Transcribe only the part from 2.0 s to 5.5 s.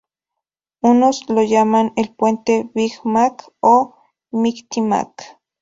Puente "Big Mac" o "Mighty Mac".